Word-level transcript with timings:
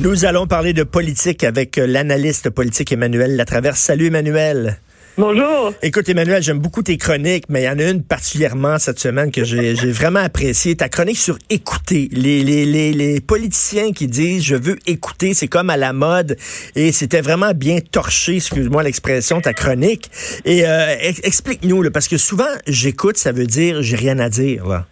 Nous 0.00 0.24
allons 0.24 0.46
parler 0.46 0.72
de 0.74 0.84
politique 0.84 1.42
avec 1.42 1.74
l'analyste 1.76 2.50
politique 2.50 2.92
Emmanuel 2.92 3.34
Latraverse. 3.34 3.80
Salut 3.80 4.06
Emmanuel. 4.06 4.78
Bonjour. 5.16 5.74
Écoute, 5.82 6.08
Emmanuel, 6.08 6.40
j'aime 6.40 6.60
beaucoup 6.60 6.84
tes 6.84 6.96
chroniques, 6.96 7.46
mais 7.48 7.62
il 7.62 7.64
y 7.64 7.68
en 7.68 7.80
a 7.80 7.90
une 7.90 8.04
particulièrement 8.04 8.78
cette 8.78 9.00
semaine 9.00 9.32
que 9.32 9.42
j'ai 9.42 9.74
vraiment 9.90 10.20
appréciée. 10.20 10.76
Ta 10.76 10.88
chronique 10.88 11.18
sur 11.18 11.36
écouter. 11.50 12.08
Les, 12.12 12.44
les, 12.44 12.64
les, 12.64 12.92
les 12.92 13.20
politiciens 13.20 13.90
qui 13.90 14.06
disent 14.06 14.44
je 14.44 14.54
veux 14.54 14.78
écouter, 14.86 15.34
c'est 15.34 15.48
comme 15.48 15.68
à 15.68 15.76
la 15.76 15.92
mode. 15.92 16.36
Et 16.76 16.92
c'était 16.92 17.20
vraiment 17.20 17.50
bien 17.52 17.80
torché, 17.80 18.36
excuse-moi 18.36 18.84
l'expression, 18.84 19.40
ta 19.40 19.52
chronique. 19.52 20.12
Et 20.44 20.64
euh, 20.64 20.94
explique-nous, 21.24 21.90
parce 21.90 22.06
que 22.06 22.18
souvent, 22.18 22.44
j'écoute, 22.68 23.16
ça 23.16 23.32
veut 23.32 23.46
dire 23.46 23.82
j'ai 23.82 23.96
rien 23.96 24.20
à 24.20 24.28
dire. 24.28 24.64
Là. 24.64 24.86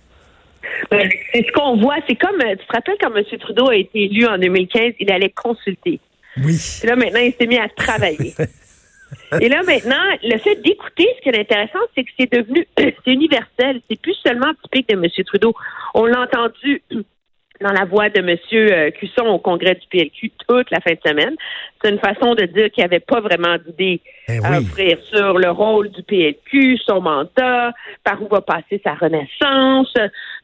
Ben, 0.90 1.08
c'est 1.32 1.44
ce 1.46 1.52
qu'on 1.52 1.76
voit. 1.76 1.96
C'est 2.08 2.16
comme, 2.16 2.38
tu 2.38 2.66
te 2.66 2.72
rappelles 2.72 2.96
quand 3.00 3.14
M. 3.14 3.24
Trudeau 3.38 3.68
a 3.70 3.76
été 3.76 4.04
élu 4.04 4.26
en 4.26 4.38
2015, 4.38 4.94
il 5.00 5.10
allait 5.12 5.30
consulter. 5.30 6.00
Oui. 6.44 6.56
Et 6.82 6.86
là, 6.86 6.96
maintenant, 6.96 7.20
il 7.20 7.32
s'est 7.32 7.46
mis 7.46 7.58
à 7.58 7.68
travailler. 7.68 8.34
Et 9.40 9.48
là, 9.48 9.62
maintenant, 9.62 10.02
le 10.22 10.36
fait 10.38 10.56
d'écouter, 10.56 11.08
ce 11.16 11.22
qui 11.22 11.28
est 11.28 11.38
intéressant, 11.40 11.78
c'est 11.94 12.04
que 12.04 12.10
c'est 12.18 12.30
devenu, 12.32 12.66
c'est 12.78 12.94
universel. 13.06 13.80
C'est 13.88 14.00
plus 14.00 14.14
seulement 14.24 14.52
typique 14.64 14.88
de 14.88 14.94
M. 14.94 15.06
Trudeau. 15.24 15.54
On 15.94 16.04
l'a 16.06 16.22
entendu 16.22 16.82
dans 17.60 17.72
la 17.72 17.84
voix 17.86 18.10
de 18.10 18.18
M. 18.18 18.92
Cusson 18.92 19.26
au 19.28 19.38
congrès 19.38 19.74
du 19.76 19.86
PLQ 19.90 20.30
toute 20.46 20.70
la 20.70 20.80
fin 20.80 20.92
de 20.92 21.00
semaine. 21.08 21.34
C'est 21.82 21.90
une 21.90 21.98
façon 22.00 22.34
de 22.34 22.44
dire 22.44 22.70
qu'il 22.70 22.82
n'y 22.82 22.84
avait 22.84 23.00
pas 23.00 23.20
vraiment 23.20 23.56
d'idée 23.64 24.00
Eh 24.28 24.38
à 24.44 24.50
oui. 24.50 24.66
offrir 24.66 24.98
sur 25.10 25.38
le 25.38 25.50
rôle 25.50 25.88
du 25.90 26.02
PLQ, 26.02 26.76
son 26.84 27.00
mandat, 27.00 27.72
par 28.04 28.20
où 28.20 28.28
va 28.28 28.42
passer 28.42 28.80
sa 28.84 28.94
renaissance. 28.94 29.94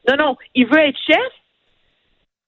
Non, 0.07 0.15
non, 0.17 0.37
il 0.55 0.65
veut 0.67 0.79
être 0.79 0.99
chef, 1.07 1.31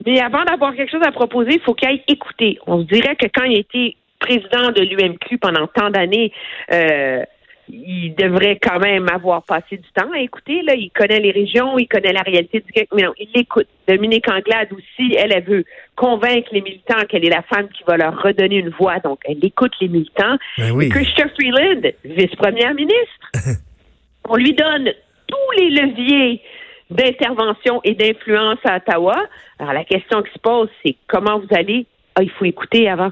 mais 0.06 0.20
avant 0.20 0.44
d'avoir 0.44 0.75
quelque 0.75 0.92
chose 0.92 1.06
à 1.06 1.11
proposer, 1.11 1.53
il 1.53 1.61
faut 1.61 1.73
qu'il 1.73 1.88
aille 1.88 2.03
écouter. 2.08 2.59
On 2.67 2.81
se 2.81 2.88
dirait 2.88 3.16
que 3.16 3.28
quand 3.34 3.45
il 3.45 3.59
était 3.59 3.95
président 4.20 4.72
de 4.72 4.81
l'UMQ 4.81 5.38
pendant 5.38 5.67
tant 5.67 5.89
d'années, 5.89 6.31
euh, 6.72 7.23
il 7.70 8.14
devrait 8.16 8.59
quand 8.61 8.80
même 8.80 9.08
avoir 9.09 9.44
passé 9.44 9.78
du 9.78 9.89
temps 9.94 10.11
à 10.14 10.20
écouter. 10.20 10.61
Là, 10.61 10.76
il 10.76 10.92
connaît 10.92 11.20
les 11.20 11.31
régions, 11.31 11.78
il 11.80 11.88
connaît 11.88 12.14
la 12.14 12.22
réalité 12.22 12.59
du 12.59 12.72
Québec, 12.72 12.89
mais 12.94 13.03
non, 13.03 13.14
il 13.20 13.30
l'écoute. 13.33 13.67
Dominique 13.88 14.30
Anglade 14.30 14.72
aussi, 14.72 15.16
elle, 15.17 15.33
elle 15.33 15.44
veut 15.44 15.66
convaincre 15.95 16.50
les 16.52 16.61
militants 16.61 17.03
qu'elle 17.09 17.26
est 17.26 17.30
la 17.30 17.42
femme 17.42 17.67
qui 17.70 17.83
va 17.88 17.98
leur 17.98 18.22
redonner 18.22 18.58
une 18.58 18.70
voix, 18.70 19.00
donc 19.00 19.20
elle 19.26 19.44
écoute 19.44 19.73
les 19.81 19.88
militants. 19.88 20.38
Ben 20.58 20.72
oui. 20.72 20.86
Et 20.86 20.89
Christophe 20.89 21.31
Freeland, 21.33 21.81
vice-première 22.03 22.73
ministre, 22.76 23.31
on 24.30 24.36
lui 24.36 24.53
donne 24.53 24.92
tous 25.28 25.59
les 25.59 25.70
leviers 25.72 26.42
d'intervention 26.89 27.81
et 27.83 27.94
d'influence 27.94 28.59
à 28.64 28.78
Ottawa. 28.78 29.17
Alors 29.59 29.73
la 29.73 29.83
question 29.83 30.22
qui 30.22 30.31
se 30.33 30.39
pose, 30.39 30.69
c'est 30.83 30.95
comment 31.08 31.39
vous 31.39 31.55
allez 31.55 31.86
Ah, 32.16 32.23
il 32.23 32.30
faut 32.31 32.45
écouter 32.45 32.89
avant. 32.89 33.11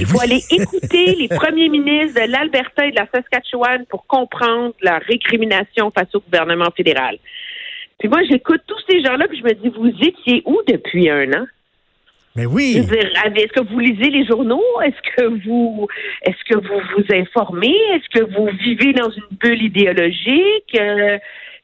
Il 0.00 0.06
faut 0.06 0.20
aller 0.20 0.40
écouter 0.50 1.14
les 1.14 1.28
premiers 1.28 1.68
ministres 1.68 2.20
de 2.20 2.30
l'Alberta 2.30 2.86
et 2.86 2.90
de 2.90 2.96
la 2.96 3.06
Saskatchewan 3.14 3.84
pour 3.86 4.06
comprendre 4.06 4.74
leur 4.82 5.00
récrimination 5.02 5.92
face 5.96 6.14
au 6.14 6.20
gouvernement 6.20 6.70
fédéral. 6.76 7.18
Puis 7.98 8.08
moi, 8.08 8.20
j'écoute 8.28 8.62
tous 8.66 8.80
ces 8.88 9.02
gens-là, 9.02 9.28
puis 9.28 9.38
je 9.38 9.44
me 9.44 9.52
dis, 9.52 9.68
vous 9.68 9.92
étiez 10.02 10.42
où 10.46 10.58
depuis 10.66 11.08
un 11.08 11.32
an? 11.32 11.46
Mais 12.36 12.46
oui. 12.46 12.76
est-ce 12.76 13.52
que 13.52 13.62
vous 13.62 13.78
lisez 13.78 14.10
les 14.10 14.26
journaux? 14.26 14.64
Est-ce 14.84 15.16
que 15.16 15.46
vous 15.46 15.86
est-ce 16.22 16.44
que 16.50 16.58
vous 16.58 16.80
vous 16.96 17.04
informez? 17.14 17.76
Est-ce 17.92 18.18
que 18.18 18.24
vous 18.24 18.48
vivez 18.58 18.92
dans 18.92 19.08
une 19.08 19.36
bulle 19.38 19.62
idéologique? 19.62 20.76
Euh, 20.76 21.18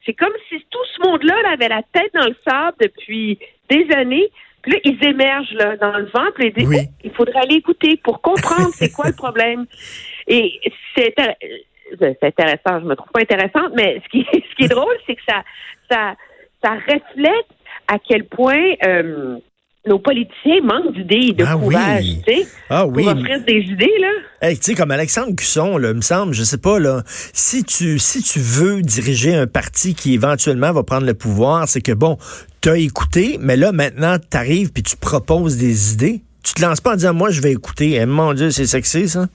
c'est 0.05 0.13
comme 0.13 0.33
si 0.49 0.65
tout 0.69 0.85
ce 0.95 1.07
monde-là 1.07 1.35
là, 1.43 1.49
avait 1.51 1.69
la 1.69 1.83
tête 1.93 2.11
dans 2.13 2.27
le 2.27 2.35
sable 2.47 2.77
depuis 2.79 3.39
des 3.69 3.87
années. 3.95 4.29
Puis 4.61 4.73
là, 4.73 4.79
ils 4.83 5.03
émergent 5.03 5.53
là, 5.53 5.75
dans 5.77 5.97
le 5.97 6.05
vent, 6.05 6.29
puis 6.35 6.47
ils 6.47 6.53
disent 6.53 6.69
Oui. 6.69 6.77
Oh, 6.81 6.93
il 7.03 7.11
faudrait 7.11 7.39
aller 7.39 7.55
écouter 7.55 7.99
pour 8.03 8.21
comprendre 8.21 8.69
c'est 8.73 8.91
quoi 8.91 9.07
le 9.07 9.15
problème. 9.15 9.65
Et 10.27 10.59
c'est 10.95 11.13
euh, 11.19 11.57
c'est 11.99 12.23
intéressant, 12.23 12.79
je 12.79 12.85
me 12.85 12.95
trouve 12.95 13.11
pas 13.11 13.21
intéressante, 13.21 13.73
mais 13.75 14.01
ce 14.03 14.09
qui, 14.09 14.25
ce 14.33 14.55
qui 14.55 14.63
est 14.63 14.69
drôle, 14.69 14.95
c'est 15.05 15.15
que 15.15 15.21
ça, 15.27 15.43
ça, 15.89 16.15
ça 16.63 16.71
reflète 16.73 17.47
à 17.87 17.99
quel 17.99 18.25
point 18.25 18.73
euh, 18.85 19.37
nos 19.87 19.97
politiciens 19.99 20.61
manquent 20.63 20.93
d'idées 20.93 21.27
et 21.29 21.33
de 21.33 21.43
Ah 21.43 21.57
oui. 21.57 21.73
courage, 21.73 22.03
tu 22.27 22.33
sais, 22.33 22.47
Ah 22.69 22.85
oui. 22.85 23.03
pour 23.03 23.13
offrir 23.13 23.43
des 23.45 23.59
idées, 23.61 23.91
là. 23.99 24.09
Hey, 24.41 24.57
tu 24.57 24.63
sais, 24.65 24.75
comme 24.75 24.91
Alexandre 24.91 25.35
Cusson, 25.35 25.77
là, 25.77 25.93
me 25.93 26.01
semble, 26.01 26.33
je 26.33 26.43
sais 26.43 26.59
pas, 26.59 26.77
là, 26.79 27.01
si 27.33 27.63
tu, 27.63 27.97
si 27.97 28.21
tu 28.21 28.39
veux 28.39 28.81
diriger 28.83 29.33
un 29.35 29.47
parti 29.47 29.95
qui 29.95 30.13
éventuellement 30.13 30.71
va 30.71 30.83
prendre 30.83 31.05
le 31.07 31.15
pouvoir, 31.15 31.67
c'est 31.67 31.81
que 31.81 31.91
bon, 31.93 32.17
t'as 32.61 32.75
écouté, 32.77 33.37
mais 33.41 33.57
là, 33.57 33.71
maintenant, 33.71 34.17
t'arrives 34.19 34.71
puis 34.71 34.83
tu 34.83 34.95
proposes 34.97 35.57
des 35.57 35.93
idées. 35.93 36.21
Tu 36.43 36.53
te 36.53 36.61
lances 36.61 36.81
pas 36.81 36.93
en 36.93 36.95
disant, 36.95 37.13
moi, 37.13 37.29
je 37.31 37.41
vais 37.41 37.51
écouter. 37.51 37.93
Eh, 37.95 38.05
mon 38.05 38.33
Dieu, 38.33 38.49
c'est 38.51 38.65
sexy, 38.67 39.07
ça. 39.09 39.27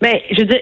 Mais 0.00 0.22
je 0.30 0.40
veux 0.40 0.46
dire, 0.46 0.60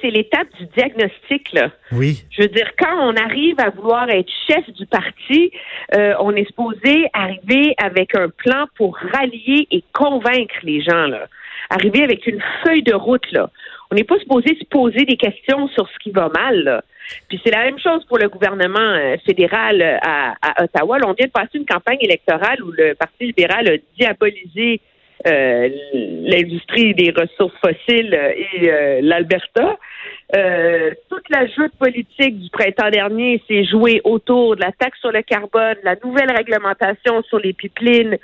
c'est 0.00 0.10
l'étape 0.10 0.48
du 0.58 0.66
diagnostic, 0.76 1.52
là. 1.52 1.70
Oui. 1.92 2.24
Je 2.30 2.42
veux 2.42 2.48
dire, 2.48 2.70
quand 2.78 3.08
on 3.08 3.14
arrive 3.16 3.58
à 3.58 3.70
vouloir 3.70 4.08
être 4.10 4.30
chef 4.46 4.68
du 4.70 4.86
parti, 4.86 5.50
euh, 5.94 6.14
on 6.20 6.34
est 6.36 6.46
supposé 6.46 7.06
arriver 7.12 7.74
avec 7.78 8.14
un 8.14 8.28
plan 8.28 8.66
pour 8.76 8.96
rallier 8.96 9.66
et 9.70 9.82
convaincre 9.92 10.54
les 10.62 10.82
gens, 10.82 11.06
là. 11.06 11.26
Arriver 11.70 12.02
avec 12.02 12.26
une 12.26 12.42
feuille 12.64 12.82
de 12.82 12.94
route, 12.94 13.30
là. 13.32 13.50
On 13.90 13.94
n'est 13.94 14.04
pas 14.04 14.18
supposé 14.18 14.56
se 14.58 14.64
poser 14.66 15.04
des 15.04 15.16
questions 15.16 15.68
sur 15.68 15.88
ce 15.88 15.98
qui 16.02 16.10
va 16.10 16.28
mal, 16.28 16.64
là. 16.64 16.82
Puis 17.28 17.40
c'est 17.44 17.50
la 17.50 17.64
même 17.64 17.78
chose 17.78 18.04
pour 18.06 18.18
le 18.18 18.28
gouvernement 18.28 18.78
euh, 18.78 19.16
fédéral 19.26 19.82
euh, 19.82 19.96
à, 20.02 20.34
à 20.42 20.64
Ottawa. 20.64 20.98
Là, 20.98 21.06
on 21.08 21.12
vient 21.14 21.26
de 21.26 21.32
passer 21.32 21.58
une 21.58 21.66
campagne 21.66 21.98
électorale 22.00 22.62
où 22.62 22.70
le 22.72 22.94
Parti 22.94 23.26
libéral 23.26 23.68
a 23.68 23.76
diabolisé 23.98 24.80
euh, 25.26 25.68
l'industrie 25.92 26.94
des 26.94 27.10
ressources 27.10 27.54
fossiles 27.64 28.12
et 28.12 28.70
euh, 28.70 29.00
l'Alberta. 29.02 29.76
Euh, 30.34 30.90
toute 31.08 31.28
la 31.28 31.46
joute 31.46 31.72
politique 31.78 32.40
du 32.40 32.50
printemps 32.50 32.90
dernier 32.90 33.40
s'est 33.46 33.64
jouée 33.64 34.00
autour 34.02 34.56
de 34.56 34.62
la 34.62 34.72
taxe 34.72 34.98
sur 34.98 35.12
le 35.12 35.22
carbone, 35.22 35.76
la 35.84 35.94
nouvelle 36.02 36.32
réglementation 36.32 37.22
sur 37.22 37.38
les 37.38 37.52
pipelines. 37.52 38.16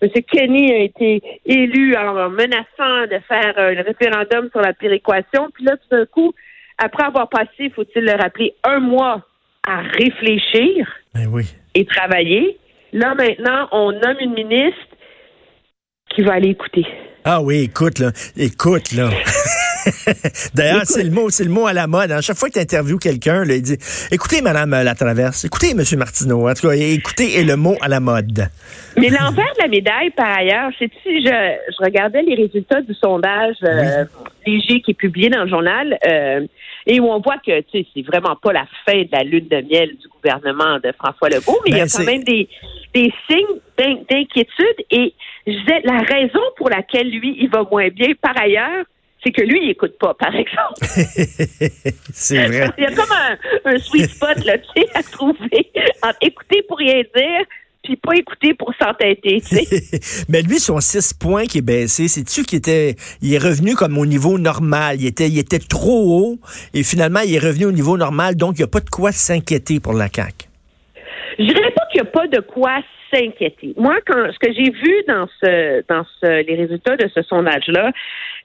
M. 0.00 0.10
Kenny 0.30 0.72
a 0.72 0.78
été 0.78 1.22
élu 1.46 1.96
en 1.96 2.30
menaçant 2.30 3.06
de 3.10 3.18
faire 3.26 3.54
un 3.56 3.82
référendum 3.82 4.50
sur 4.50 4.60
la 4.60 4.74
péréquation. 4.74 5.48
Puis 5.54 5.64
là, 5.64 5.76
tout 5.76 5.96
d'un 5.96 6.06
coup, 6.06 6.34
après 6.78 7.04
avoir 7.04 7.28
passé, 7.28 7.70
faut-il 7.74 8.04
le 8.04 8.12
rappeler, 8.12 8.54
un 8.62 8.80
mois 8.80 9.22
à 9.66 9.80
réfléchir 9.80 10.86
Ben 11.14 11.26
oui. 11.32 11.44
et 11.74 11.84
travailler, 11.84 12.58
là 12.92 13.14
maintenant, 13.14 13.68
on 13.72 13.92
nomme 13.92 14.18
une 14.20 14.34
ministre 14.34 14.93
qui 16.14 16.22
va 16.22 16.34
aller 16.34 16.50
écouter. 16.50 16.86
Ah 17.24 17.40
oui, 17.40 17.62
écoute, 17.64 17.98
là. 17.98 18.12
Écoute, 18.36 18.92
là. 18.92 19.10
D'ailleurs, 20.54 20.82
c'est 20.84 21.04
le 21.04 21.10
mot, 21.10 21.30
c'est 21.30 21.44
le 21.44 21.50
mot 21.50 21.66
à 21.66 21.72
la 21.72 21.86
mode. 21.86 22.10
À 22.12 22.20
chaque 22.20 22.36
fois 22.36 22.48
que 22.48 22.54
tu 22.54 22.60
interviews 22.60 22.98
quelqu'un, 22.98 23.44
il 23.44 23.62
dit 23.62 23.78
Écoutez, 24.10 24.40
Madame 24.42 24.72
euh, 24.74 24.82
Latraverse, 24.82 25.44
écoutez, 25.44 25.74
Monsieur 25.74 25.96
Martineau. 25.96 26.48
En 26.48 26.54
tout 26.54 26.68
cas, 26.68 26.74
écoutez 26.74 27.38
est 27.40 27.44
le 27.44 27.56
mot 27.56 27.76
à 27.80 27.88
la 27.88 28.00
mode. 28.00 28.48
Mais 28.96 29.08
l'envers 29.08 29.52
de 29.56 29.62
la 29.62 29.68
médaille, 29.68 30.10
par 30.10 30.38
ailleurs, 30.38 30.70
c'est 30.78 30.90
si 31.02 31.20
je, 31.24 31.28
je 31.28 31.84
regardais 31.84 32.22
les 32.22 32.34
résultats 32.34 32.80
du 32.82 32.94
sondage 32.94 33.56
euh, 33.64 34.04
léger 34.46 34.80
qui 34.82 34.92
est 34.92 34.94
publié 34.94 35.28
dans 35.30 35.42
le 35.44 35.48
journal, 35.50 35.98
euh, 36.06 36.46
et 36.86 37.00
où 37.00 37.06
on 37.06 37.20
voit 37.20 37.38
que 37.44 37.60
tu 37.62 37.78
sais, 37.80 37.86
c'est 37.94 38.02
vraiment 38.02 38.36
pas 38.36 38.52
la 38.52 38.66
fin 38.86 39.00
de 39.02 39.08
la 39.10 39.22
lune 39.24 39.48
de 39.48 39.56
miel 39.56 39.88
du 40.00 40.06
gouvernement 40.08 40.78
de 40.84 40.92
François 40.98 41.28
Legault, 41.30 41.58
mais 41.64 41.70
il 41.70 41.74
y 41.76 41.78
Ben, 41.78 41.80
a 41.80 41.82
quand 41.84 41.88
c'est- 41.88 42.04
même 42.04 42.24
des, 42.24 42.48
des 42.94 43.12
signes 43.28 43.58
d'in- 43.78 44.02
d'inquiétude. 44.10 44.84
Et 44.90 45.14
je 45.46 45.52
disais, 45.52 45.80
la 45.84 45.98
raison 45.98 46.40
pour 46.56 46.68
laquelle 46.70 47.10
lui, 47.10 47.36
il 47.40 47.48
va 47.50 47.64
moins 47.70 47.88
bien, 47.88 48.08
par 48.20 48.38
ailleurs, 48.40 48.84
c'est 49.24 49.32
que 49.32 49.42
lui, 49.42 49.60
il 49.64 49.70
écoute 49.70 49.96
pas, 49.98 50.14
par 50.14 50.34
exemple. 50.34 50.80
c'est 52.12 52.46
vrai. 52.46 52.70
Il 52.78 52.84
y 52.84 52.86
a 52.86 52.92
comme 52.92 53.12
un, 53.12 53.36
un 53.64 53.78
sweet 53.78 54.10
spot 54.10 54.44
là, 54.44 54.58
tu 54.58 54.82
sais, 54.82 54.88
à 54.94 55.02
trouver 55.02 55.70
entre 56.02 56.18
écouter 56.20 56.62
pour 56.68 56.78
rien 56.78 57.02
dire, 57.16 57.46
puis 57.82 57.96
pas 57.96 58.14
écouter 58.16 58.54
pour 58.54 58.72
s'entêter. 58.80 59.42
Mais 60.28 60.42
lui, 60.48 60.58
son 60.58 60.80
6 60.80 61.14
points 61.14 61.46
qui 61.46 61.58
est 61.58 61.62
baissé, 61.62 62.08
c'est-tu 62.08 62.44
qu'il 62.44 62.58
était, 62.58 62.96
il 63.22 63.34
est 63.34 63.38
revenu 63.38 63.74
comme 63.74 63.98
au 63.98 64.06
niveau 64.06 64.38
normal? 64.38 64.96
Il 65.00 65.06
était, 65.06 65.28
il 65.28 65.38
était 65.38 65.58
trop 65.58 66.18
haut 66.18 66.38
et 66.72 66.82
finalement, 66.82 67.20
il 67.20 67.34
est 67.34 67.38
revenu 67.38 67.66
au 67.66 67.72
niveau 67.72 67.96
normal. 67.96 68.36
Donc, 68.36 68.56
il 68.56 68.62
n'y 68.62 68.64
a 68.64 68.68
pas 68.68 68.80
de 68.80 68.90
quoi 68.90 69.12
s'inquiéter 69.12 69.80
pour 69.80 69.92
la 69.92 70.08
CAQ. 70.08 70.48
Je 71.38 71.44
dirais 71.44 71.73
qu'il 71.94 72.02
n'y 72.02 72.08
a 72.08 72.10
pas 72.10 72.26
de 72.26 72.40
quoi 72.40 72.80
s'inquiéter. 73.12 73.74
Moi, 73.76 73.96
quand 74.06 74.32
ce 74.32 74.38
que 74.38 74.52
j'ai 74.52 74.70
vu 74.70 75.04
dans 75.06 75.28
ce 75.40 75.84
dans 75.88 76.04
ce 76.20 76.44
les 76.44 76.56
résultats 76.56 76.96
de 76.96 77.08
ce 77.14 77.22
sondage-là, 77.22 77.92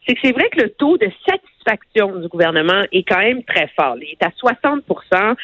c'est 0.08 0.14
que 0.14 0.20
c'est 0.24 0.32
vrai 0.32 0.50
que 0.50 0.62
le 0.62 0.70
taux 0.70 0.98
de 0.98 1.10
satisfaction 1.28 2.16
du 2.20 2.28
gouvernement 2.28 2.84
est 2.92 3.04
quand 3.04 3.20
même 3.20 3.44
très 3.44 3.70
fort. 3.76 3.96
Il 4.00 4.12
est 4.12 4.24
à 4.24 4.30
60% 4.30 5.36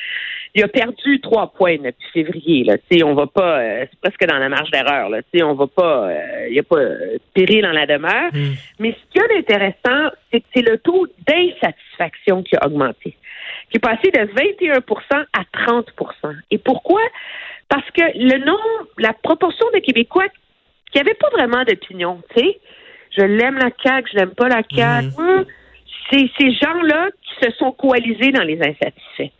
il 0.56 0.64
a 0.64 0.70
perdu 0.70 1.20
trois 1.20 1.52
points 1.52 1.76
depuis 1.76 2.08
février. 2.14 2.64
Là. 2.64 2.78
on 3.04 3.14
va 3.14 3.28
pas, 3.28 3.60
euh, 3.60 3.86
c'est 3.92 4.00
presque 4.00 4.26
dans 4.26 4.40
la 4.40 4.48
marge 4.48 4.72
d'erreur. 4.72 5.10
Là. 5.10 5.20
on 5.44 5.54
va 5.54 5.68
pas, 5.68 6.14
il 6.48 6.54
n'y 6.54 6.60
a 6.60 6.64
pas 6.64 6.78
euh, 6.78 7.18
péril 7.34 7.62
dans 7.62 7.74
la 7.74 7.86
demeure. 7.86 8.32
Hmm. 8.32 8.54
Mais 8.80 8.94
ce 8.94 9.12
qui 9.12 9.20
est 9.20 9.38
intéressant, 9.38 10.16
c'est 10.32 10.40
que 10.40 10.46
c'est 10.56 10.62
le 10.62 10.78
taux 10.78 11.08
d'insatisfaction 11.28 12.42
qui 12.44 12.56
a 12.56 12.68
augmenté, 12.68 13.18
qui 13.70 13.78
est 13.78 13.80
passé 13.80 14.12
de 14.12 14.20
21% 14.20 15.26
à 15.34 15.44
30% 15.68 16.36
Et 16.52 16.58
pourquoi? 16.58 17.02
Parce 17.70 17.90
que 17.92 18.02
le 18.16 18.38
nombre, 18.46 18.90
la 18.98 19.14
proportion 19.14 19.66
de 19.74 19.80
Québécois 19.80 20.28
qui 20.92 20.98
n'avaient 20.98 21.16
pas 21.16 21.30
vraiment 21.32 21.64
d'opinion, 21.64 22.22
tu 22.36 22.42
sais, 22.42 22.60
je 23.18 23.24
l'aime 23.24 23.58
la 23.58 23.70
CAQ, 23.84 24.10
je 24.14 24.18
l'aime 24.20 24.36
pas 24.36 24.48
la 24.48 24.62
CAQ, 24.70 25.08
hmm. 25.18 25.46
c'est 26.10 26.30
ces 26.40 26.52
gens-là 26.54 27.10
qui 27.24 27.46
se 27.46 27.52
sont 27.58 27.72
coalisés 27.72 28.32
dans 28.32 28.44
les 28.44 28.60
insatisfaits. 28.60 29.34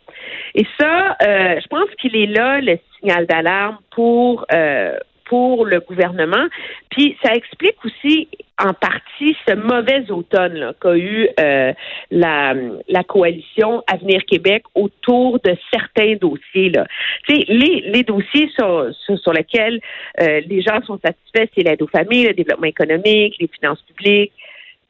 Et 0.54 0.66
ça, 0.78 1.16
euh, 1.22 1.60
je 1.60 1.66
pense 1.68 1.88
qu'il 2.00 2.16
est 2.16 2.26
là 2.26 2.60
le 2.60 2.78
signal 2.98 3.26
d'alarme 3.26 3.78
pour 3.90 4.44
euh, 4.52 4.96
pour 5.26 5.66
le 5.66 5.80
gouvernement. 5.80 6.46
Puis 6.90 7.16
ça 7.22 7.34
explique 7.34 7.76
aussi 7.84 8.28
en 8.58 8.72
partie 8.72 9.36
ce 9.46 9.54
mauvais 9.54 10.10
automne 10.10 10.72
qu'a 10.80 10.96
eu 10.96 11.28
euh, 11.38 11.72
la, 12.10 12.54
la 12.88 13.04
coalition 13.04 13.82
Avenir 13.86 14.24
Québec 14.24 14.64
autour 14.74 15.38
de 15.40 15.54
certains 15.70 16.14
dossiers. 16.16 16.70
Là. 16.70 16.86
les, 17.28 17.44
les 17.86 18.02
dossiers 18.02 18.50
sur, 18.58 18.88
sur, 19.18 19.32
lesquels 19.32 19.80
euh, 20.20 20.40
les 20.46 20.62
gens 20.62 20.80
sont 20.86 20.98
satisfaits, 21.04 21.50
c'est 21.54 21.62
l'aide 21.62 21.82
aux 21.82 21.88
familles, 21.88 22.28
le 22.28 22.34
développement 22.34 22.66
économique, 22.66 23.36
les 23.38 23.48
finances 23.48 23.82
publiques, 23.82 24.32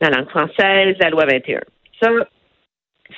la 0.00 0.10
langue 0.10 0.28
française, 0.28 0.96
la 1.00 1.10
loi 1.10 1.24
21. 1.26 1.60
Ça, 2.00 2.10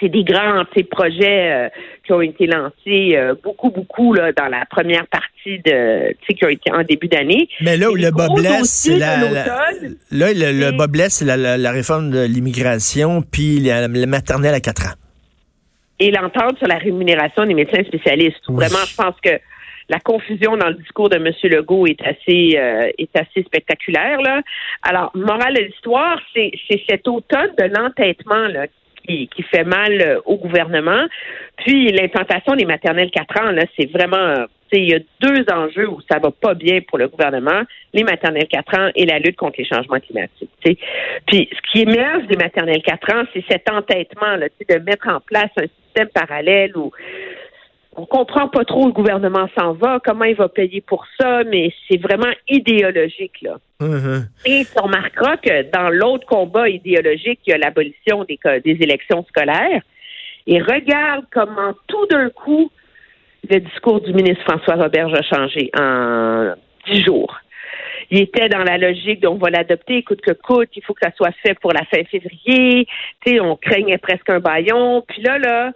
c'est 0.01 0.09
des 0.09 0.25
grands 0.25 0.65
projets 0.91 1.53
euh, 1.53 1.69
qui 2.05 2.13
ont 2.13 2.21
été 2.21 2.47
lancés 2.47 3.17
euh, 3.17 3.35
beaucoup, 3.43 3.71
beaucoup 3.71 4.13
là, 4.13 4.33
dans 4.33 4.49
la 4.49 4.65
première 4.67 5.07
partie 5.07 5.59
de 5.65 6.15
qui 6.27 6.45
ont 6.45 6.49
été 6.49 6.73
en 6.73 6.83
début 6.83 7.09
d'année. 7.09 7.49
Mais 7.61 7.77
là 7.77 7.91
où 7.91 7.95
le 7.95 8.11
bas 8.11 8.29
blesse, 8.35 8.69
c'est 8.69 8.99
la, 8.99 9.17
là, 10.11 10.33
le, 10.33 10.77
bas 10.77 10.87
blesse, 10.87 11.15
c'est 11.15 11.25
la, 11.25 11.71
réforme 11.71 12.11
de 12.11 12.25
l'immigration, 12.25 13.23
puis 13.23 13.61
le 13.61 14.07
maternelle 14.07 14.55
à 14.55 14.61
4 14.61 14.87
ans. 14.87 14.95
Et 16.01 16.11
l'entente 16.11 16.59
sur 16.59 16.69
la 16.69 16.77
rémunération 16.77 17.45
des 17.45 17.55
médecins 17.55 17.83
spécialistes. 17.83 18.45
Vraiment, 18.49 18.85
je 18.87 18.95
pense 18.95 19.17
que 19.21 19.31
la 19.89 19.99
confusion 20.01 20.57
dans 20.57 20.69
le 20.69 20.75
discours 20.75 21.09
de 21.09 21.17
M. 21.17 21.33
Legault 21.45 21.87
est 21.87 22.01
assez 22.03 22.57
euh, 22.57 22.91
est 22.99 23.17
assez 23.17 23.43
spectaculaire. 23.43 24.21
Là. 24.21 24.43
Alors, 24.83 25.11
morale 25.15 25.55
de 25.55 25.63
l'histoire, 25.63 26.21
c'est 26.35 26.53
cet 26.89 27.09
automne 27.09 27.51
de 27.59 27.65
l'entêtement 27.65 28.47
là, 28.49 28.67
qui, 29.09 29.43
fait 29.51 29.65
mal 29.65 30.01
euh, 30.01 30.21
au 30.27 30.37
gouvernement. 30.37 31.07
Puis 31.59 31.91
l'implantation 31.93 32.55
des 32.55 32.65
maternelles 32.65 33.11
4 33.11 33.43
ans, 33.43 33.51
là, 33.53 33.65
c'est 33.77 33.91
vraiment 33.91 34.47
il 34.73 34.91
y 34.91 34.95
a 34.95 34.99
deux 35.21 35.45
enjeux 35.51 35.89
où 35.89 36.01
ça 36.11 36.19
va 36.19 36.31
pas 36.31 36.55
bien 36.55 36.81
pour 36.87 36.99
le 36.99 37.09
gouvernement, 37.09 37.63
les 37.95 38.05
maternelles 38.05 38.49
4 38.49 38.79
ans 38.79 38.91
et 38.95 39.07
la 39.07 39.19
lutte 39.19 39.37
contre 39.37 39.57
les 39.59 39.65
changements 39.65 39.99
climatiques. 39.99 40.51
Puis 40.63 41.49
ce 41.51 41.73
qui 41.73 41.83
émerge 41.83 42.27
des 42.27 42.37
maternelles 42.37 42.83
4 42.83 43.15
ans, 43.15 43.23
c'est 43.33 43.45
cet 43.49 43.71
entêtement 43.71 44.37
là, 44.37 44.47
de 44.69 44.79
mettre 44.81 45.09
en 45.09 45.21
place 45.21 45.51
un 45.57 45.67
système 45.85 46.09
parallèle 46.09 46.77
où 46.77 46.93
on 47.99 48.07
comprend 48.07 48.49
pas 48.49 48.65
trop 48.65 48.85
où 48.85 48.87
le 48.87 48.93
gouvernement 48.93 49.49
s'en 49.59 49.73
va, 49.73 49.99
comment 50.05 50.25
il 50.25 50.37
va 50.37 50.49
payer 50.49 50.81
pour 50.81 51.05
ça, 51.19 51.43
mais 51.45 51.73
c'est 51.89 52.01
vraiment 52.01 52.33
idéologique 52.49 53.43
là. 53.43 53.57
Mm-hmm. 53.81 54.23
Et 54.47 54.65
tu 54.65 54.81
remarqueras 54.81 55.37
que 55.39 55.71
dans 55.73 55.91
l'autre 55.91 56.27
combat 56.27 56.69
idéologique, 56.69 57.41
il 57.47 57.51
y 57.51 57.53
a 57.55 57.59
l'abolition 57.59 58.25
des, 58.25 58.39
des 58.65 58.83
élections 58.83 59.25
scolaires. 59.29 59.83
Et 60.47 60.61
regarde 60.61 61.25
comment 61.33 61.75
tout 61.89 62.07
d'un 62.07 62.31
coup 62.31 62.71
le 63.51 63.61
discours 63.61 64.01
du 64.01 64.13
ministre 64.13 64.45
François 64.45 64.77
Robert 64.77 65.13
a 65.15 65.23
changé 65.23 65.71
en 65.77 66.55
dix 66.87 67.05
jours. 67.05 67.37
Il 68.11 68.21
était 68.21 68.49
dans 68.49 68.63
la 68.63 68.79
logique 68.79 69.25
on 69.27 69.35
va 69.35 69.51
l'adopter 69.51 70.03
coûte 70.03 70.21
que 70.21 70.33
coûte, 70.33 70.71
il 70.75 70.83
faut 70.83 70.95
que 70.95 71.01
ça 71.03 71.13
soit 71.17 71.35
fait 71.43 71.59
pour 71.61 71.73
la 71.73 71.85
fin 71.85 72.03
février. 72.05 72.87
Tu 73.25 73.33
sais, 73.33 73.41
on 73.41 73.57
craignait 73.57 73.99
presque 73.99 74.31
un 74.31 74.41
baillon. 74.41 75.05
Puis 75.07 75.21
là, 75.23 75.39
là, 75.39 75.73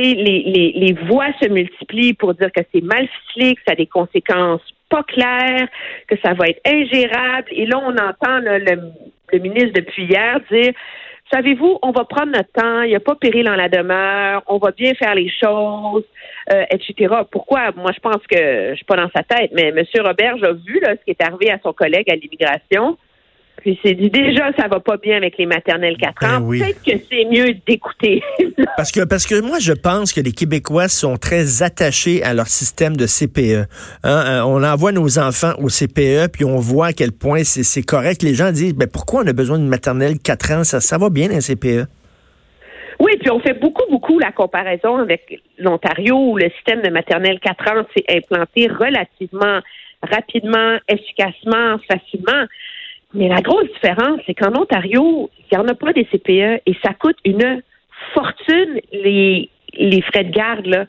les, 0.00 0.96
voix 1.06 1.28
se 1.40 1.48
multiplient 1.48 2.14
pour 2.14 2.34
dire 2.34 2.50
que 2.52 2.62
c'est 2.72 2.82
mal 2.82 3.08
ficelé, 3.08 3.54
que 3.54 3.60
ça 3.66 3.72
a 3.72 3.76
des 3.76 3.86
conséquences 3.86 4.62
pas 4.88 5.02
claires, 5.02 5.68
que 6.06 6.16
ça 6.22 6.34
va 6.34 6.46
être 6.48 6.60
ingérable. 6.66 7.48
Et 7.50 7.66
là, 7.66 7.78
on 7.78 7.92
entend 7.92 8.40
le, 8.40 9.38
ministre 9.38 9.72
depuis 9.74 10.04
hier 10.04 10.40
dire 10.50 10.72
savez-vous, 11.32 11.78
on 11.80 11.92
va 11.92 12.04
prendre 12.04 12.32
notre 12.32 12.52
temps, 12.52 12.82
il 12.82 12.88
n'y 12.88 12.94
a 12.94 13.00
pas 13.00 13.14
péril 13.14 13.46
dans 13.46 13.56
la 13.56 13.70
demeure, 13.70 14.42
on 14.46 14.58
va 14.58 14.70
bien 14.70 14.92
faire 14.92 15.14
les 15.14 15.30
choses, 15.30 16.04
euh, 16.52 16.64
etc. 16.70 17.14
Pourquoi? 17.30 17.72
Moi, 17.74 17.90
je 17.94 18.00
pense 18.00 18.20
que 18.30 18.70
je 18.70 18.74
suis 18.74 18.84
pas 18.84 18.96
dans 18.96 19.08
sa 19.16 19.22
tête, 19.22 19.50
mais 19.54 19.68
M. 19.68 19.82
Robert, 20.04 20.36
j'ai 20.36 20.52
vu 20.52 20.80
ce 20.84 21.02
qui 21.04 21.10
est 21.10 21.22
arrivé 21.22 21.50
à 21.50 21.58
son 21.62 21.72
collègue 21.72 22.10
à 22.10 22.16
l'immigration. 22.16 22.98
Puis 23.58 23.78
c'est 23.82 23.94
dit 23.94 24.10
déjà 24.10 24.50
ça 24.58 24.66
va 24.66 24.80
pas 24.80 24.96
bien 24.96 25.16
avec 25.16 25.38
les 25.38 25.46
maternelles 25.46 25.96
4 25.96 26.14
ben 26.20 26.42
ans. 26.42 26.48
Peut-être 26.48 26.82
que 26.82 27.04
c'est 27.08 27.24
mieux 27.26 27.54
d'écouter. 27.66 28.22
parce 28.76 28.90
que 28.90 29.04
parce 29.04 29.26
que 29.26 29.40
moi 29.40 29.58
je 29.60 29.72
pense 29.72 30.12
que 30.12 30.20
les 30.20 30.32
Québécois 30.32 30.88
sont 30.88 31.16
très 31.16 31.62
attachés 31.62 32.22
à 32.24 32.34
leur 32.34 32.48
système 32.48 32.96
de 32.96 33.06
CPE. 33.06 33.68
Hein, 34.02 34.24
euh, 34.26 34.42
on 34.42 34.64
envoie 34.64 34.90
nos 34.90 35.18
enfants 35.18 35.52
au 35.58 35.68
CPE 35.68 36.32
puis 36.32 36.44
on 36.44 36.56
voit 36.56 36.86
à 36.86 36.92
quel 36.92 37.12
point 37.12 37.44
c'est 37.44 37.82
correct. 37.82 38.22
Les 38.22 38.34
gens 38.34 38.50
disent 38.50 38.74
ben 38.74 38.88
pourquoi 38.92 39.22
on 39.22 39.26
a 39.28 39.32
besoin 39.32 39.58
d'une 39.58 39.68
maternelle 39.68 40.18
4 40.18 40.52
ans? 40.52 40.64
Ça 40.64 40.80
ça 40.80 40.98
va 40.98 41.08
bien 41.08 41.30
un 41.30 41.40
CPE. 41.40 41.86
Oui, 42.98 43.16
puis 43.18 43.30
on 43.30 43.40
fait 43.40 43.58
beaucoup, 43.58 43.88
beaucoup 43.90 44.18
la 44.18 44.30
comparaison 44.30 44.98
avec 44.98 45.40
l'Ontario 45.58 46.16
où 46.16 46.36
le 46.36 46.48
système 46.50 46.82
de 46.82 46.90
maternelle 46.90 47.40
4 47.40 47.70
ans 47.72 47.86
s'est 47.96 48.04
implanté 48.08 48.68
relativement 48.68 49.60
rapidement, 50.02 50.78
efficacement, 50.88 51.78
facilement. 51.88 52.46
Mais 53.14 53.28
la 53.28 53.40
grosse 53.40 53.68
différence, 53.74 54.20
c'est 54.26 54.34
qu'en 54.34 54.54
Ontario, 54.58 55.30
il 55.38 55.56
n'y 55.56 55.62
en 55.62 55.68
a 55.68 55.74
pas 55.74 55.92
des 55.92 56.04
CPE 56.06 56.62
et 56.64 56.76
ça 56.82 56.94
coûte 56.94 57.16
une 57.24 57.62
fortune 58.14 58.80
les, 58.92 59.50
les 59.74 60.02
frais 60.02 60.24
de 60.24 60.30
garde, 60.32 60.66
là, 60.66 60.86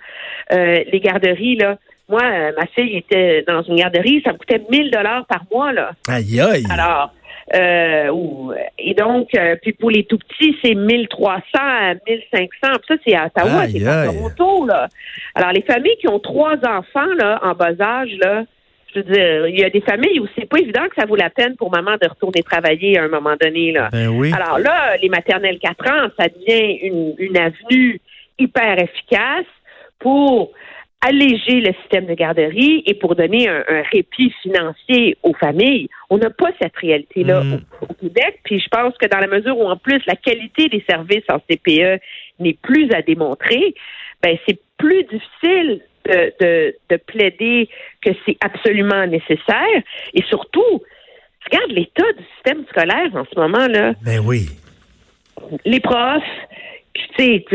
euh, 0.53 0.83
les 0.91 0.99
garderies. 0.99 1.57
Là. 1.57 1.77
Moi, 2.09 2.21
euh, 2.23 2.51
ma 2.57 2.65
fille 2.67 2.97
était 2.97 3.43
dans 3.47 3.61
une 3.63 3.75
garderie, 3.75 4.21
ça 4.25 4.33
me 4.33 4.37
coûtait 4.37 4.61
1000 4.69 4.91
dollars 4.91 5.25
par 5.25 5.43
mois. 5.51 5.73
Là. 5.73 5.91
Aïe 6.07 6.39
aïe. 6.39 6.65
Alors, 6.69 7.11
euh, 7.55 8.53
et 8.79 8.93
donc, 8.93 9.29
euh, 9.35 9.55
puis 9.61 9.73
pour 9.73 9.91
les 9.91 10.05
tout 10.05 10.17
petits, 10.17 10.55
c'est 10.63 10.75
1300 10.75 11.39
à 11.55 11.93
1500. 11.93 11.99
Puis 12.31 12.61
ça, 12.61 12.95
c'est 13.05 13.15
à 13.15 13.25
Ottawa, 13.25 13.67
c'est 13.67 13.85
à 13.85 14.05
Toronto. 14.05 14.65
Là. 14.65 14.87
Alors, 15.35 15.51
les 15.51 15.61
familles 15.61 15.97
qui 15.99 16.07
ont 16.07 16.19
trois 16.19 16.55
enfants 16.55 17.13
là, 17.17 17.39
en 17.43 17.53
bas 17.53 17.73
âge, 17.79 18.11
là, 18.21 18.43
je 18.93 18.99
veux 18.99 19.13
dire, 19.13 19.47
il 19.47 19.59
y 19.59 19.63
a 19.63 19.69
des 19.69 19.81
familles 19.81 20.19
où 20.19 20.27
c'est 20.37 20.47
pas 20.47 20.59
évident 20.59 20.87
que 20.87 20.95
ça 20.99 21.05
vaut 21.05 21.15
la 21.15 21.29
peine 21.29 21.55
pour 21.55 21.71
maman 21.71 21.95
de 22.01 22.07
retourner 22.07 22.43
travailler 22.43 22.97
à 22.97 23.03
un 23.03 23.07
moment 23.07 23.35
donné. 23.39 23.71
Là. 23.71 23.89
Ben 23.91 24.07
oui. 24.07 24.31
Alors 24.33 24.59
là, 24.59 24.95
les 25.01 25.09
maternelles 25.09 25.59
4 25.59 25.91
ans, 25.91 26.09
ça 26.17 26.27
devient 26.27 26.79
une, 26.81 27.15
une 27.17 27.37
avenue 27.37 27.99
hyper 28.39 28.79
efficace 28.79 29.45
pour 29.99 30.51
alléger 31.03 31.59
le 31.59 31.73
système 31.81 32.05
de 32.05 32.13
garderie 32.13 32.81
et 32.85 32.93
pour 32.93 33.15
donner 33.15 33.49
un, 33.49 33.83
répit 33.91 34.33
financier 34.41 35.17
aux 35.21 35.33
familles. 35.33 35.89
On 36.09 36.17
n'a 36.17 36.29
pas 36.29 36.51
cette 36.61 36.75
réalité-là 36.77 37.43
mm. 37.43 37.59
au, 37.81 37.93
Québec. 37.93 38.39
Puis 38.43 38.59
je 38.59 38.69
pense 38.69 38.97
que 38.97 39.07
dans 39.07 39.19
la 39.19 39.27
mesure 39.27 39.57
où 39.57 39.67
en 39.67 39.75
plus 39.75 40.01
la 40.07 40.15
qualité 40.15 40.69
des 40.69 40.83
services 40.89 41.25
en 41.29 41.39
CPE 41.39 41.99
n'est 42.39 42.57
plus 42.61 42.89
à 42.93 43.01
démontrer, 43.01 43.75
ben 44.21 44.37
c'est 44.47 44.59
plus 44.77 45.03
difficile 45.03 45.81
de, 46.05 46.75
de, 46.89 46.97
plaider 46.97 47.69
que 48.01 48.11
c'est 48.25 48.37
absolument 48.41 49.05
nécessaire. 49.07 49.81
Et 50.13 50.23
surtout, 50.23 50.83
regarde 51.45 51.71
l'état 51.71 52.11
du 52.17 52.23
système 52.35 52.65
scolaire 52.69 53.09
en 53.15 53.25
ce 53.25 53.39
moment 53.39 53.67
là. 53.67 53.93
Ben 54.03 54.19
oui. 54.23 54.47
Les 55.65 55.79
profs, 55.79 56.23
tu 56.93 57.05
sais, 57.17 57.45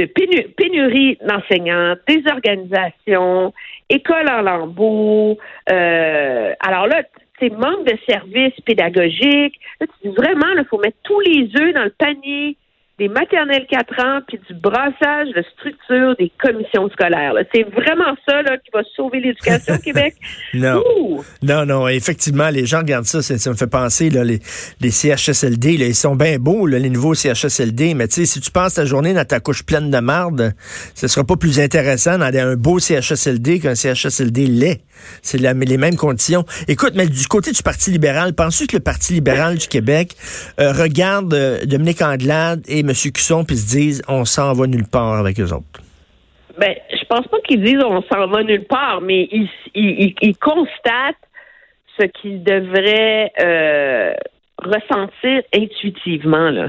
pénurie 0.57 1.19
d'enseignants, 1.25 1.95
désorganisation, 2.07 3.53
école 3.89 4.29
en 4.29 4.43
lambeaux. 4.43 5.39
Euh, 5.71 6.53
alors 6.61 6.87
là, 6.87 7.03
c'est 7.39 7.51
manque 7.51 7.87
de 7.87 7.97
services 8.09 8.61
pédagogiques. 8.65 9.61
Là, 9.81 9.87
tu 9.87 10.09
dis 10.09 10.15
vraiment, 10.15 10.47
il 10.57 10.65
faut 10.69 10.79
mettre 10.79 10.99
tous 11.05 11.21
les 11.21 11.51
œufs 11.57 11.75
dans 11.75 11.85
le 11.85 11.95
panier 11.97 12.57
des 12.99 13.09
maternelles 13.09 13.67
4 13.71 14.05
ans 14.05 14.21
puis 14.27 14.41
du 14.49 14.55
brassage 14.55 15.29
de 15.35 15.45
structure 15.57 16.17
des 16.17 16.33
commissions 16.43 16.89
scolaires. 16.91 17.33
C'est 17.55 17.63
vraiment 17.63 18.17
ça 18.29 18.43
là, 18.43 18.59
qui 18.59 18.71
va 18.75 18.83
sauver 18.97 19.21
l'éducation 19.21 19.75
au 19.75 19.79
Québec. 19.79 20.17
non. 20.55 20.83
non, 21.43 21.65
non, 21.65 21.89
effectivement, 21.89 22.49
les 22.51 22.67
gens 22.67 22.79
regardent 22.79 23.07
ça, 23.07 23.23
ça, 23.23 23.51
me 23.51 23.57
fait 23.57 23.69
penser, 23.69 24.11
là, 24.11 24.25
les, 24.25 24.41
les 24.81 24.91
CHSLD, 24.91 25.77
là, 25.77 25.87
ils 25.87 25.95
sont 25.95 26.17
bien 26.17 26.39
beaux, 26.39 26.67
là, 26.67 26.79
les 26.79 26.91
nouveaux 26.91 27.15
CHSLD, 27.15 27.95
mais 27.95 28.09
tu 28.09 28.15
sais, 28.15 28.27
si 28.27 28.41
tu 28.41 28.51
passes 28.51 28.75
ta 28.75 28.85
journée 28.85 29.15
dans 29.15 29.25
ta 29.25 29.39
couche 29.39 29.63
pleine 29.63 29.91
de 29.91 29.99
marde, 29.99 30.55
ce 30.95 31.07
sera 31.07 31.25
pas 31.25 31.37
plus 31.37 31.61
intéressant 31.61 32.19
dans 32.19 32.35
un 32.37 32.57
beau 32.57 32.79
CHSLD 32.81 33.61
qu'un 33.61 33.75
CHSLD 33.75 34.47
laid. 34.47 34.81
C'est 35.23 35.39
les 35.39 35.77
mêmes 35.77 35.97
conditions. 35.97 36.45
Écoute, 36.67 36.93
mais 36.97 37.07
du 37.07 37.27
côté 37.27 37.53
du 37.53 37.63
Parti 37.63 37.91
libéral, 37.91 38.35
penses-tu 38.35 38.67
que 38.67 38.77
le 38.77 38.83
Parti 38.83 39.13
libéral 39.13 39.57
du 39.57 39.69
Québec 39.69 40.17
euh, 40.61 40.73
regarde 40.73 41.33
euh, 41.35 41.65
Dominique 41.65 42.03
Anglade 42.03 42.63
et 42.67 42.83
M. 42.89 43.13
Cusson 43.13 43.45
puis 43.45 43.57
se 43.57 43.77
disent 43.77 44.03
on 44.09 44.25
s'en 44.25 44.53
va 44.53 44.67
nulle 44.67 44.87
part 44.87 45.15
avec 45.15 45.39
eux 45.41 45.53
autres? 45.53 45.81
Ben, 46.59 46.75
je 46.91 47.05
pense 47.05 47.27
pas 47.29 47.41
qu'ils 47.41 47.63
disent 47.63 47.83
on 47.85 48.03
s'en 48.03 48.27
va 48.27 48.43
nulle 48.43 48.65
part, 48.65 49.01
mais 49.01 49.29
ils, 49.75 50.37
constatent 50.41 51.17
ce 51.99 52.07
qu'ils 52.07 52.43
devraient 52.43 53.33
euh, 53.41 54.15
ressentir 54.63 55.43
intuitivement. 55.55 56.69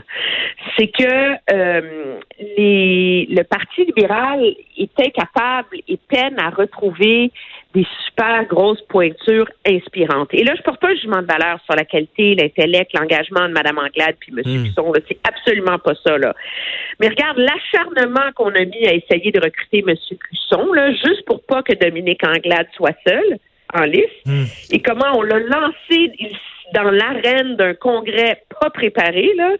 C'est 0.77 0.87
que 0.87 1.53
euh, 1.53 2.19
les, 2.39 3.27
le 3.29 3.43
Parti 3.43 3.85
libéral 3.85 4.43
était 4.77 5.11
capable 5.11 5.77
et 5.87 5.97
peine 5.97 6.39
à 6.39 6.49
retrouver 6.49 7.31
des 7.73 7.85
super 8.07 8.45
grosses 8.45 8.81
pointures 8.89 9.47
inspirantes. 9.67 10.29
Et 10.33 10.43
là, 10.43 10.55
je 10.57 10.61
porte 10.63 10.81
pas 10.81 10.89
un 10.89 10.95
jugement 10.95 11.21
de 11.21 11.27
valeur 11.27 11.59
sur 11.65 11.75
la 11.75 11.85
qualité, 11.85 12.33
l'intellect, 12.33 12.91
l'engagement 12.93 13.47
de 13.47 13.53
Mme 13.53 13.77
Anglade 13.77 14.15
puis 14.19 14.33
M. 14.35 14.41
Mm. 14.43 14.63
Cusson. 14.65 14.91
C'est 15.07 15.19
absolument 15.23 15.77
pas 15.77 15.93
ça. 16.03 16.17
Là. 16.17 16.33
Mais 16.99 17.09
regarde 17.09 17.37
l'acharnement 17.37 18.31
qu'on 18.35 18.49
a 18.49 18.65
mis 18.65 18.87
à 18.87 18.93
essayer 18.93 19.31
de 19.31 19.39
recruter 19.39 19.83
M. 19.87 19.95
Cusson, 19.95 20.73
là, 20.73 20.91
juste 20.91 21.25
pour 21.25 21.43
pas 21.43 21.61
que 21.61 21.73
Dominique 21.73 22.25
Anglade 22.25 22.67
soit 22.75 22.95
seul 23.07 23.37
en 23.71 23.83
liste, 23.83 24.25
hmm. 24.25 24.45
et 24.71 24.81
comment 24.81 25.15
on 25.15 25.21
l'a 25.21 25.37
lancé 25.37 26.11
dans 26.73 26.89
l'arène 26.89 27.55
d'un 27.55 27.75
congrès 27.75 28.41
pas 28.59 28.71
préparé, 28.71 29.31
là. 29.37 29.51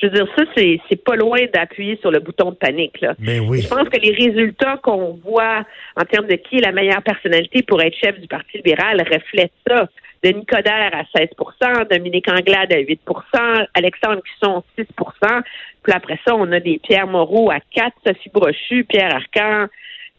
Je 0.00 0.06
veux 0.06 0.12
dire, 0.12 0.26
ça, 0.36 0.44
c'est, 0.56 0.80
c'est 0.88 1.02
pas 1.02 1.16
loin 1.16 1.38
d'appuyer 1.52 1.96
sur 2.00 2.10
le 2.10 2.20
bouton 2.20 2.50
de 2.50 2.56
panique. 2.56 3.00
Là. 3.00 3.14
Mais 3.18 3.38
oui. 3.38 3.62
Je 3.62 3.68
pense 3.68 3.88
que 3.88 3.98
les 4.00 4.12
résultats 4.12 4.78
qu'on 4.82 5.18
voit 5.24 5.64
en 5.96 6.04
termes 6.04 6.26
de 6.26 6.36
qui 6.36 6.58
est 6.58 6.60
la 6.60 6.72
meilleure 6.72 7.02
personnalité 7.02 7.62
pour 7.62 7.80
être 7.80 7.96
chef 7.96 8.18
du 8.18 8.26
Parti 8.26 8.56
libéral 8.58 9.00
reflètent 9.00 9.52
ça. 9.66 9.88
Denis 10.24 10.46
Coderre 10.46 10.92
à 10.94 11.02
16% 11.18 11.88
Dominique 11.90 12.28
Anglade 12.30 12.72
à 12.72 12.80
8% 12.80 13.66
Alexandre 13.74 14.22
Cusson 14.22 14.64
6% 14.78 15.42
Puis 15.82 15.92
après 15.92 16.18
ça, 16.26 16.34
on 16.34 16.50
a 16.50 16.60
des 16.60 16.80
Pierre 16.82 17.06
Moreau 17.06 17.50
à 17.50 17.58
4 17.74 17.92
Sophie 18.06 18.30
Brochu, 18.32 18.84
Pierre 18.84 19.14
Arcan, 19.14 19.66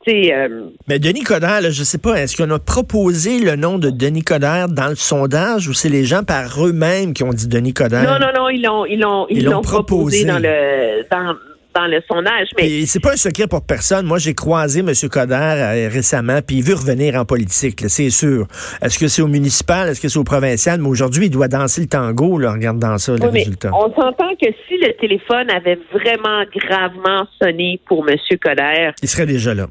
euh, 0.07 0.69
Mais 0.87 0.99
Denis 0.99 1.23
Coderre, 1.23 1.71
je 1.71 1.83
sais 1.83 1.97
pas, 1.97 2.15
est-ce 2.21 2.37
qu'on 2.37 2.49
a 2.51 2.59
proposé 2.59 3.39
le 3.39 3.55
nom 3.55 3.79
de 3.79 3.89
Denis 3.89 4.23
Coderre 4.23 4.67
dans 4.67 4.87
le 4.87 4.95
sondage 4.95 5.67
ou 5.67 5.73
c'est 5.73 5.89
les 5.89 6.05
gens 6.05 6.23
par 6.23 6.63
eux-mêmes 6.63 7.13
qui 7.13 7.23
ont 7.23 7.33
dit 7.33 7.47
Denis 7.47 7.73
Coderre? 7.73 8.03
Non, 8.03 8.19
non, 8.19 8.31
non, 8.35 8.49
ils 8.49 8.61
l'ont, 8.61 8.85
ils 8.85 8.99
l'ont, 8.99 9.25
ils, 9.29 9.43
l'ont 9.43 9.61
proposé. 9.61 10.25
dans 10.25 10.39
le, 10.39 11.03
dans, 11.09 11.87
le 11.87 12.01
sondage. 12.09 12.47
Mais 12.57 12.85
c'est 12.85 13.01
pas 13.01 13.13
un 13.13 13.17
secret 13.17 13.47
pour 13.47 13.65
personne. 13.65 14.05
Moi, 14.05 14.17
j'ai 14.17 14.33
croisé 14.33 14.79
M. 14.79 14.91
Coderre 15.11 15.57
euh, 15.57 15.89
récemment, 15.91 16.39
puis 16.45 16.57
il 16.57 16.63
veut 16.63 16.75
revenir 16.75 17.15
en 17.15 17.25
politique, 17.25 17.83
c'est 17.89 18.09
sûr. 18.09 18.47
Est-ce 18.81 18.97
que 18.97 19.07
c'est 19.07 19.21
au 19.21 19.27
municipal, 19.27 19.89
est-ce 19.89 19.99
que 19.99 20.07
c'est 20.07 20.19
au 20.19 20.23
provincial? 20.23 20.79
Mais 20.79 20.87
aujourd'hui, 20.87 21.25
il 21.25 21.31
doit 21.31 21.49
danser 21.49 21.81
le 21.81 21.87
tango, 21.87 22.37
là, 22.37 22.53
regarde 22.53 22.79
dans 22.79 22.97
ça, 22.97 23.15
les 23.15 23.27
résultats. 23.27 23.71
On 23.73 23.93
s'entend 23.93 24.35
que 24.41 24.47
si 24.67 24.77
le 24.77 24.93
téléphone 25.01 25.49
avait 25.49 25.79
vraiment 25.91 26.43
gravement 26.55 27.27
sonné 27.41 27.81
pour 27.87 28.07
M. 28.07 28.15
Coderre, 28.41 28.93
il 29.01 29.09
serait 29.09 29.25
déjà 29.25 29.53
là 29.53 29.67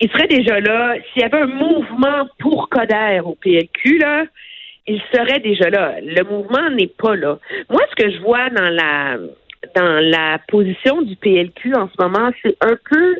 il 0.00 0.10
serait 0.10 0.28
déjà 0.28 0.60
là. 0.60 0.94
S'il 1.12 1.22
y 1.22 1.24
avait 1.24 1.42
un 1.42 1.46
mouvement 1.46 2.28
pour 2.38 2.68
Coder 2.68 3.20
au 3.24 3.34
PLQ, 3.34 3.98
là, 3.98 4.24
il 4.86 5.00
serait 5.12 5.40
déjà 5.40 5.70
là. 5.70 5.96
Le 6.02 6.22
mouvement 6.24 6.70
n'est 6.70 6.88
pas 6.88 7.14
là. 7.16 7.38
Moi, 7.68 7.82
ce 7.90 8.02
que 8.02 8.10
je 8.10 8.18
vois 8.20 8.50
dans 8.50 8.70
la 8.70 9.18
dans 9.74 10.00
la 10.02 10.38
position 10.48 11.02
du 11.02 11.16
PLQ 11.16 11.74
en 11.74 11.88
ce 11.88 12.02
moment, 12.02 12.30
c'est 12.42 12.56
un 12.62 12.76
peu 12.90 13.16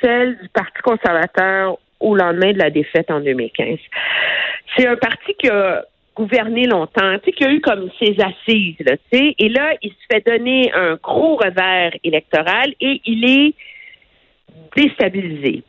celle 0.00 0.38
du 0.38 0.48
Parti 0.48 0.80
conservateur 0.82 1.78
au 2.00 2.16
lendemain 2.16 2.52
de 2.52 2.58
la 2.58 2.70
défaite 2.70 3.10
en 3.10 3.20
2015. 3.20 3.78
C'est 4.74 4.86
un 4.86 4.96
parti 4.96 5.34
qui 5.38 5.48
a 5.48 5.84
gouverné 6.14 6.66
longtemps, 6.66 7.18
tu 7.18 7.26
sais, 7.26 7.32
qui 7.32 7.44
a 7.44 7.50
eu 7.52 7.60
comme 7.60 7.90
ses 7.98 8.16
assises, 8.20 8.76
tu 8.78 8.96
sais, 9.12 9.34
et 9.38 9.48
là, 9.50 9.74
il 9.82 9.90
se 9.90 10.06
fait 10.10 10.26
donner 10.26 10.72
un 10.72 10.94
gros 10.94 11.36
revers 11.36 11.92
électoral 12.04 12.72
et 12.80 13.02
il 13.04 13.24
est 13.30 13.54
déstabilisé, 14.76 15.62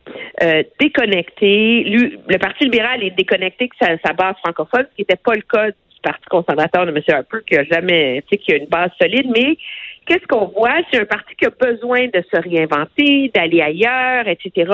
euh, 0.44 0.64
déconnecté. 0.80 1.84
le 1.84 2.38
Parti 2.38 2.66
libéral 2.66 3.04
est 3.04 3.12
déconnecté 3.12 3.68
de 3.68 3.98
sa, 4.04 4.14
base 4.14 4.36
francophone, 4.44 4.86
ce 4.92 4.96
qui 4.96 5.02
n'était 5.02 5.16
pas 5.16 5.34
le 5.34 5.42
cas 5.42 5.68
du 5.68 6.02
Parti 6.04 6.26
conservateur 6.30 6.86
de 6.86 6.92
M. 6.92 7.02
Harper, 7.08 7.38
qui 7.48 7.58
a 7.58 7.64
jamais, 7.64 8.22
tu 8.24 8.28
sais, 8.30 8.38
qui 8.38 8.54
a 8.54 8.58
une 8.58 8.68
base 8.68 8.92
solide. 9.00 9.28
Mais 9.34 9.58
qu'est-ce 10.06 10.26
qu'on 10.28 10.48
voit? 10.48 10.78
C'est 10.92 11.00
un 11.00 11.06
parti 11.06 11.36
qui 11.36 11.46
a 11.46 11.50
besoin 11.50 12.08
de 12.08 12.24
se 12.32 12.42
réinventer, 12.42 13.32
d'aller 13.34 13.62
ailleurs, 13.62 14.28
etc. 14.28 14.72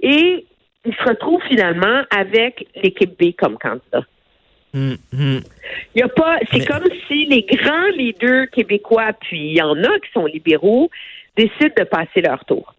Et 0.00 0.44
il 0.84 0.94
se 0.94 1.08
retrouve 1.08 1.42
finalement 1.48 2.02
avec 2.10 2.66
l'équipe 2.82 3.18
B 3.18 3.34
comme 3.36 3.58
candidat. 3.58 4.04
Hum. 4.72 4.96
Il 5.12 5.42
y 5.96 6.02
a 6.02 6.08
pas, 6.08 6.38
c'est 6.52 6.64
comme 6.64 6.88
si 7.08 7.26
les 7.26 7.42
grands 7.42 7.88
leaders 7.96 8.48
québécois, 8.50 9.12
puis 9.20 9.50
il 9.50 9.56
y 9.56 9.62
en 9.62 9.76
a 9.82 9.98
qui 9.98 10.10
sont 10.12 10.26
libéraux, 10.26 10.90
décident 11.36 11.74
de 11.76 11.84
passer 11.84 12.20
leur 12.20 12.44
tour. 12.44 12.74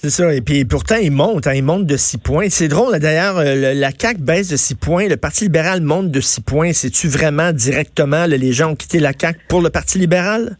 C'est 0.00 0.10
ça. 0.10 0.32
Et 0.32 0.40
puis 0.40 0.64
pourtant, 0.64 0.94
il 1.02 1.10
monte. 1.10 1.48
Hein, 1.48 1.54
il 1.56 1.64
monte 1.64 1.84
de 1.84 1.96
six 1.96 2.18
points. 2.18 2.48
C'est 2.50 2.68
drôle, 2.68 3.00
d'ailleurs, 3.00 3.38
euh, 3.38 3.74
la 3.74 3.90
CAQ 3.90 4.20
baisse 4.20 4.48
de 4.48 4.56
six 4.56 4.76
points. 4.76 5.08
Le 5.08 5.16
Parti 5.16 5.42
libéral 5.42 5.80
monte 5.80 6.12
de 6.12 6.20
six 6.20 6.40
points. 6.40 6.72
C'est-tu 6.72 7.08
vraiment 7.08 7.50
directement 7.50 8.26
les 8.26 8.52
gens 8.52 8.70
ont 8.70 8.76
quitté 8.76 9.00
la 9.00 9.10
CAQ 9.12 9.40
pour 9.48 9.60
le 9.60 9.70
Parti 9.70 9.98
libéral? 9.98 10.56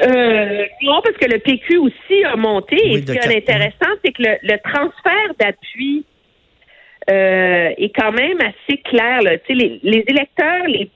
Euh, 0.00 0.64
non, 0.82 1.00
parce 1.02 1.16
que 1.16 1.28
le 1.28 1.40
PQ 1.40 1.78
aussi 1.78 2.24
a 2.24 2.36
monté. 2.36 2.76
et 2.76 2.98
ce 2.98 3.12
qui 3.12 3.18
est 3.18 3.36
intéressant, 3.36 3.92
c'est 4.04 4.12
que 4.12 4.22
le, 4.22 4.58
transfert 4.62 5.34
d'appui 5.40 6.04
euh, 7.10 7.70
est 7.76 7.92
quand 7.98 8.12
même 8.12 8.38
assez 8.42 8.80
clair. 8.82 9.22
Là. 9.22 9.32
Les, 9.48 9.80
les 9.82 10.04
électeurs 10.06 10.66
les 10.68 10.88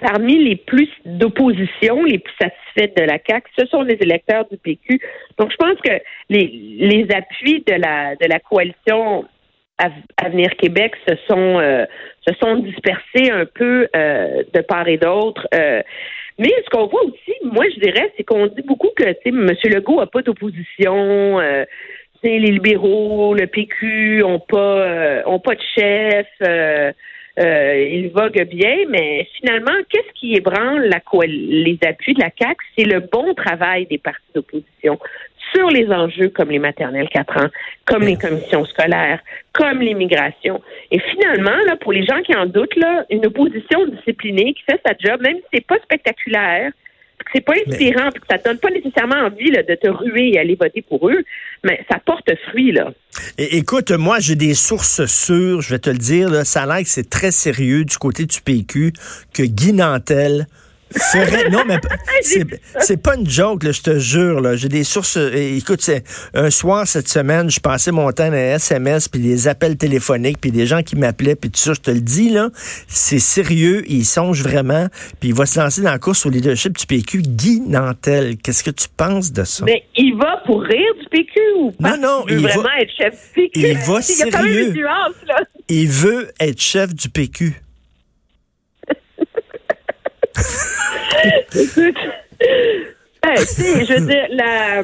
parmi 0.00 0.42
les 0.44 0.56
plus 0.56 0.88
d'opposition, 1.04 2.02
les 2.04 2.18
plus 2.18 2.34
satisfaits 2.40 3.00
de 3.00 3.06
la 3.06 3.18
CAQ, 3.24 3.48
ce 3.58 3.66
sont 3.66 3.82
les 3.82 3.96
électeurs 4.00 4.46
du 4.50 4.56
PQ. 4.56 5.00
Donc, 5.38 5.50
je 5.52 5.56
pense 5.56 5.80
que 5.80 5.92
les, 6.30 6.46
les 6.78 7.06
appuis 7.14 7.62
de 7.66 7.74
la, 7.74 8.16
de 8.16 8.26
la 8.28 8.40
coalition 8.40 9.24
Avenir 10.16 10.54
Québec 10.56 10.94
se 11.08 11.16
sont, 11.28 11.58
euh, 11.58 11.84
se 12.26 12.34
sont 12.40 12.56
dispersés 12.56 13.30
un 13.30 13.44
peu 13.44 13.88
euh, 13.96 14.44
de 14.52 14.60
part 14.60 14.86
et 14.86 14.98
d'autre. 14.98 15.46
Euh, 15.54 15.82
mais 16.38 16.50
ce 16.64 16.70
qu'on 16.70 16.86
voit 16.86 17.02
aussi, 17.04 17.32
moi, 17.44 17.64
je 17.74 17.80
dirais, 17.80 18.12
c'est 18.16 18.24
qu'on 18.24 18.46
dit 18.46 18.62
beaucoup 18.62 18.90
que 18.96 19.04
M. 19.24 19.50
Legault 19.64 20.00
n'a 20.00 20.06
pas 20.06 20.22
d'opposition. 20.22 21.40
les 22.22 22.38
libéraux, 22.38 23.34
le 23.34 23.46
PQ 23.46 24.22
ont 24.24 24.40
pas 24.40 25.22
ont 25.26 25.40
pas 25.40 25.54
de 25.54 25.62
chef. 25.76 26.26
Euh, 26.42 26.92
il 27.36 28.10
vogue 28.14 28.40
bien, 28.48 28.76
mais 28.88 29.28
finalement, 29.38 29.72
qu'est-ce 29.88 30.12
qui 30.14 30.34
ébranle 30.34 30.86
la, 30.86 31.00
les 31.26 31.78
appuis 31.86 32.14
de 32.14 32.20
la 32.20 32.30
CAC 32.30 32.56
C'est 32.76 32.84
le 32.84 33.00
bon 33.00 33.34
travail 33.34 33.86
des 33.86 33.98
partis 33.98 34.22
d'opposition 34.34 34.98
sur 35.54 35.68
les 35.70 35.90
enjeux 35.90 36.28
comme 36.28 36.50
les 36.50 36.58
maternelles 36.58 37.08
4 37.08 37.44
ans, 37.44 37.48
comme 37.84 38.02
les 38.02 38.16
commissions 38.16 38.64
scolaires, 38.64 39.20
comme 39.52 39.80
l'immigration. 39.80 40.60
Et 40.90 40.98
finalement, 40.98 41.56
là, 41.66 41.76
pour 41.76 41.92
les 41.92 42.04
gens 42.04 42.20
qui 42.22 42.34
en 42.34 42.46
doutent, 42.46 42.76
là, 42.76 43.04
une 43.10 43.26
opposition 43.26 43.86
disciplinée 43.86 44.54
qui 44.54 44.62
fait 44.62 44.80
sa 44.84 44.94
job, 44.98 45.20
même 45.22 45.36
si 45.36 45.44
c'est 45.54 45.66
pas 45.66 45.78
spectaculaire, 45.82 46.72
c'est 47.32 47.40
pas 47.40 47.54
inspirant, 47.66 48.10
puis 48.10 48.20
que 48.20 48.26
ça 48.30 48.38
donne 48.38 48.58
pas 48.58 48.70
nécessairement 48.70 49.26
envie 49.26 49.50
de 49.50 49.74
te 49.74 49.88
ruer 49.88 50.32
et 50.34 50.38
aller 50.38 50.56
voter 50.60 50.82
pour 50.82 51.08
eux, 51.08 51.24
mais 51.64 51.84
ça 51.90 51.98
porte 52.04 52.30
fruit 52.48 52.72
là. 52.72 52.92
écoute, 53.38 53.90
moi 53.90 54.20
j'ai 54.20 54.36
des 54.36 54.54
sources 54.54 55.04
sûres, 55.06 55.60
je 55.60 55.70
vais 55.70 55.78
te 55.78 55.90
le 55.90 55.98
dire, 55.98 56.30
là, 56.30 56.44
ça 56.44 56.62
a 56.62 56.66
l'air 56.66 56.82
que 56.82 56.88
c'est 56.88 57.10
très 57.10 57.30
sérieux 57.30 57.84
du 57.84 57.96
côté 57.98 58.24
du 58.24 58.40
PQ 58.40 58.92
que 59.32 59.42
Guy 59.42 59.72
Nantel 59.72 60.46
non, 61.50 61.62
mais 61.66 61.78
c'est 62.80 63.02
pas 63.02 63.16
une 63.16 63.28
joke, 63.28 63.64
je 63.70 63.82
te 63.82 63.98
jure. 63.98 64.56
J'ai 64.56 64.68
des 64.68 64.84
sources. 64.84 65.16
Euh, 65.16 65.56
écoute, 65.56 65.88
un 66.34 66.50
soir 66.50 66.86
cette 66.86 67.08
semaine, 67.08 67.50
je 67.50 67.60
passais 67.60 67.90
mon 67.90 68.10
temps 68.12 68.28
dans 68.28 68.34
SMS, 68.34 69.08
puis 69.08 69.20
des 69.20 69.48
appels 69.48 69.76
téléphoniques, 69.76 70.40
puis 70.40 70.52
des 70.52 70.66
gens 70.66 70.82
qui 70.82 70.96
m'appelaient, 70.96 71.36
puis 71.36 71.50
tout 71.50 71.58
ça, 71.58 71.72
je 71.74 71.80
te 71.80 71.90
le 71.90 72.00
dis, 72.00 72.30
là, 72.30 72.50
c'est 72.86 73.18
sérieux, 73.18 73.82
il 73.88 74.04
songe 74.04 74.42
vraiment, 74.42 74.86
puis 75.20 75.30
il 75.30 75.34
va 75.34 75.46
se 75.46 75.58
lancer 75.58 75.82
dans 75.82 75.90
la 75.90 75.98
course 75.98 76.26
au 76.26 76.30
leadership 76.30 76.76
du 76.78 76.86
PQ. 76.86 77.22
Guy 77.22 77.60
Nantel, 77.60 78.36
qu'est-ce 78.36 78.62
que 78.62 78.70
tu 78.70 78.88
penses 78.96 79.32
de 79.32 79.44
ça? 79.44 79.64
Mais 79.64 79.84
il 79.96 80.16
va 80.16 80.42
pour 80.46 80.62
rire 80.62 80.94
du 81.00 81.08
PQ 81.08 81.40
ou 81.58 81.72
pas? 81.72 81.96
Non, 81.96 82.02
non, 82.02 82.24
il, 82.28 82.36
veut 82.36 82.48
vraiment 82.48 82.68
être 82.80 82.92
chef 82.96 83.14
du 83.14 83.48
PQ. 83.48 83.60
Il 83.60 83.76
va 83.78 84.02
sérieux. 84.02 84.74
Il 85.68 85.88
veut 85.88 86.30
être 86.40 86.60
chef 86.60 86.94
du 86.94 87.08
PQ. 87.08 87.60
Écoute, 91.54 91.96
tu 92.40 93.36
sais, 93.36 93.84
je 93.84 93.92
veux 94.00 94.06
dire, 94.06 94.26
la. 94.30 94.82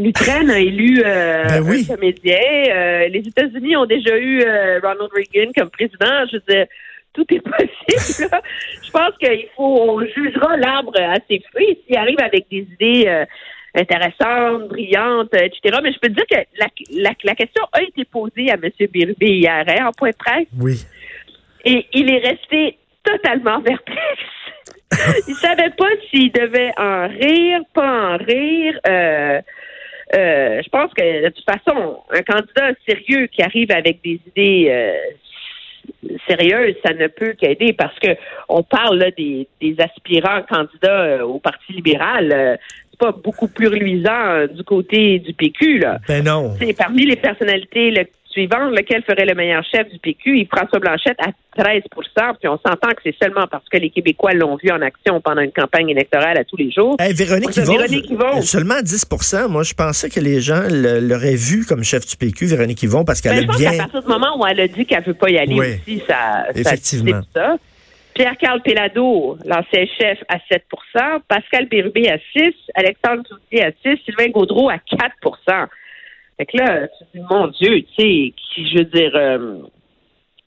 L'Ukraine 0.00 0.48
a 0.48 0.60
élu 0.60 1.02
euh, 1.04 1.42
Ben 1.48 1.60
oui. 1.68 1.84
un 1.90 1.94
comédien. 1.96 2.38
Euh, 2.68 3.08
les 3.08 3.18
États-Unis 3.18 3.76
ont 3.76 3.84
déjà 3.86 4.16
eu 4.16 4.42
euh, 4.42 4.78
Ronald 4.80 5.10
Reagan 5.12 5.50
comme 5.56 5.70
président. 5.70 6.24
Je 6.30 6.36
veux 6.36 6.42
dire, 6.48 6.66
tout 7.12 7.26
est 7.34 7.40
possible. 7.86 8.30
là. 8.30 8.40
Je 8.80 8.90
pense 8.92 9.16
qu'il 9.18 9.48
faut, 9.56 9.90
on 9.90 10.00
jugera 10.06 10.56
l'arbre 10.56 10.92
à 11.00 11.16
ses 11.28 11.42
fruits. 11.50 11.80
S'il 11.84 11.96
arrive 11.96 12.20
avec 12.20 12.46
des 12.48 12.58
idées 12.58 13.08
euh, 13.08 13.24
intéressantes, 13.74 14.68
brillantes, 14.68 15.34
euh, 15.34 15.46
etc. 15.46 15.80
Mais 15.82 15.92
je 15.92 15.98
peux 15.98 16.08
te 16.10 16.14
dire 16.14 16.26
que 16.30 16.36
la, 16.60 16.66
la, 16.92 17.10
la 17.24 17.34
question 17.34 17.64
a 17.72 17.82
été 17.82 18.04
posée 18.04 18.52
à 18.52 18.54
M. 18.54 18.70
Birubé 18.92 19.26
hier, 19.38 19.64
hein, 19.66 19.86
en 19.88 19.92
point 19.92 20.10
de 20.10 20.16
presse. 20.16 20.46
Oui. 20.60 20.78
Et 21.64 21.86
il 21.92 22.08
est 22.08 22.18
resté 22.24 22.78
totalement 23.02 23.60
perplexe. 23.62 23.98
il 25.28 25.34
savait 25.34 25.70
pas 25.76 25.88
s'il 26.10 26.32
devait 26.32 26.72
en 26.78 27.08
rire, 27.08 27.60
pas 27.74 28.14
en 28.14 28.16
rire. 28.16 28.78
Euh, 28.86 29.40
euh, 30.16 30.62
je 30.64 30.68
pense 30.70 30.92
que 30.94 31.24
de 31.24 31.28
toute 31.28 31.44
façon, 31.44 31.98
un 32.10 32.22
candidat 32.22 32.72
sérieux 32.88 33.26
qui 33.26 33.42
arrive 33.42 33.70
avec 33.70 34.00
des 34.02 34.18
idées 34.28 34.68
euh, 34.70 36.16
sérieuses, 36.26 36.76
ça 36.84 36.94
ne 36.94 37.06
peut 37.08 37.34
qu'aider 37.34 37.74
parce 37.74 37.98
que 37.98 38.16
on 38.48 38.62
parle 38.62 38.98
là, 38.98 39.10
des, 39.10 39.46
des 39.60 39.76
aspirants 39.78 40.42
candidats 40.48 41.02
euh, 41.02 41.22
au 41.22 41.38
Parti 41.38 41.72
libéral. 41.74 42.58
c'est 42.90 42.98
pas 42.98 43.12
beaucoup 43.12 43.48
plus 43.48 43.68
reluisant 43.68 44.26
euh, 44.28 44.46
du 44.46 44.64
côté 44.64 45.18
du 45.18 45.34
PQ. 45.34 45.80
Là. 45.80 45.98
Ben 46.08 46.24
non. 46.24 46.54
C'est 46.58 46.76
parmi 46.76 47.04
les 47.04 47.16
personnalités 47.16 47.90
le- 47.90 48.06
lequel 48.46 49.02
ferait 49.02 49.24
le 49.26 49.34
meilleur 49.34 49.64
chef 49.64 49.88
du 49.90 49.98
PQ? 49.98 50.40
Et 50.40 50.46
François 50.46 50.78
Blanchette 50.78 51.18
à 51.20 51.30
13% 51.62 51.82
puis 52.38 52.48
on 52.48 52.58
s'entend 52.64 52.90
que 52.90 53.00
c'est 53.04 53.14
seulement 53.20 53.46
parce 53.50 53.68
que 53.68 53.78
les 53.78 53.90
Québécois 53.90 54.32
l'ont 54.32 54.56
vu 54.62 54.70
en 54.70 54.80
action 54.80 55.20
pendant 55.20 55.40
une 55.42 55.52
campagne 55.52 55.88
électorale 55.90 56.38
à 56.38 56.44
tous 56.44 56.56
les 56.56 56.70
jours. 56.70 56.96
Hey, 57.00 57.12
Véronique 57.14 57.56
Yvon, 57.56 57.72
Véronique 57.72 58.10
Yvon. 58.10 58.42
seulement 58.42 58.76
10% 58.80 59.48
Moi, 59.48 59.62
je 59.62 59.74
pensais 59.74 60.08
que 60.10 60.20
les 60.20 60.40
gens 60.40 60.62
l'auraient 60.70 61.34
vu 61.36 61.64
comme 61.66 61.82
chef 61.82 62.06
du 62.06 62.16
PQ, 62.16 62.46
Véronique 62.46 62.82
Yvon, 62.82 63.04
parce 63.04 63.22
Ben, 63.22 63.30
qu'elle 63.30 63.38
je 63.40 63.44
a 63.44 63.46
pense 63.48 63.58
bien... 63.58 63.70
qu'à 63.72 63.76
partir 63.78 64.02
du 64.02 64.08
moment 64.08 64.38
où 64.40 64.46
elle 64.46 64.60
a 64.60 64.68
dit 64.68 64.86
qu'elle 64.86 65.02
veut 65.04 65.14
pas 65.14 65.30
y 65.30 65.38
aller 65.38 65.54
Oui. 65.58 65.66
aussi, 65.86 66.02
ça, 66.08 66.46
Effectivement. 66.54 67.20
ça. 67.34 67.56
Pierre-Carl 68.14 68.60
Pellado, 68.62 69.38
l'ancien 69.44 69.84
chef, 69.96 70.18
à 70.28 70.38
7% 70.50 71.20
Pascal 71.28 71.66
Bérubé 71.68 72.08
à 72.10 72.18
6 72.32 72.52
Alexandre 72.74 73.22
Cloutier 73.28 73.64
à 73.64 73.70
6 73.84 73.96
Sylvain 74.04 74.28
Gaudreau 74.30 74.68
à 74.70 74.78
4 74.78 75.14
Fait 76.38 76.46
que 76.46 76.56
là, 76.56 76.86
tu 76.88 77.04
te 77.04 77.18
dis, 77.18 77.24
mon 77.28 77.48
Dieu, 77.48 77.82
tu 77.82 77.88
sais, 77.98 78.32
qui, 78.54 78.70
je 78.70 78.78
veux 78.78 78.84
dire, 78.84 79.10
euh, 79.14 79.58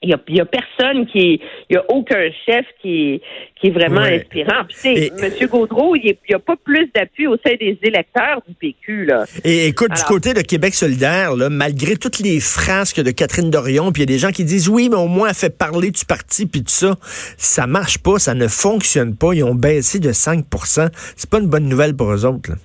il 0.04 0.08
y 0.10 0.14
a, 0.14 0.18
il 0.26 0.34
y 0.36 0.40
a 0.40 0.44
personne 0.46 1.06
qui 1.06 1.40
il 1.70 1.74
y 1.74 1.76
a 1.76 1.84
aucun 1.88 2.28
chef 2.44 2.66
qui 2.80 2.88
est, 3.14 3.20
qui 3.60 3.68
est 3.68 3.70
vraiment 3.70 4.00
Ouais. 4.00 4.16
inspirant. 4.20 4.64
Puis, 4.66 4.74
tu 4.74 4.80
sais, 4.80 4.94
Et- 4.94 5.12
M. 5.22 5.48
Gaudreau, 5.48 5.94
il 5.94 6.16
n'y 6.28 6.34
a 6.34 6.40
pas 6.40 6.56
plus 6.56 6.90
d'appui 6.92 7.28
au 7.28 7.36
sein 7.36 7.52
des 7.60 7.78
électeurs 7.82 8.40
du 8.48 8.52
PQ, 8.54 9.04
là. 9.04 9.26
Et 9.44 9.66
écoute, 9.68 9.92
du 9.94 10.02
côté 10.02 10.34
de 10.34 10.40
Québec 10.40 10.74
solidaire, 10.74 11.36
là, 11.36 11.50
malgré 11.50 11.94
toutes 11.96 12.18
les 12.18 12.40
frasques 12.40 13.00
de 13.00 13.12
Catherine 13.12 13.48
Dorion, 13.50 13.92
puis 13.92 14.02
il 14.02 14.10
y 14.10 14.12
a 14.12 14.14
des 14.16 14.18
gens 14.18 14.32
qui 14.32 14.44
disent 14.44 14.68
oui, 14.68 14.88
mais 14.90 14.96
au 14.96 15.06
moins 15.06 15.28
elle 15.28 15.34
fait 15.36 15.56
parler 15.56 15.92
du 15.92 16.04
parti 16.04 16.46
puis 16.46 16.62
tout 16.64 16.70
ça, 16.70 16.96
ça 17.36 17.68
marche 17.68 17.98
pas, 17.98 18.18
ça 18.18 18.34
ne 18.34 18.48
fonctionne 18.48 19.14
pas. 19.14 19.34
Ils 19.34 19.44
ont 19.44 19.54
baissé 19.54 20.00
de 20.00 20.10
5% 20.10 20.88
C'est 21.14 21.30
pas 21.30 21.38
une 21.38 21.48
bonne 21.48 21.68
nouvelle 21.68 21.94
pour 21.94 22.10
eux 22.12 22.24
autres. 22.24 22.50
là. 22.50 22.56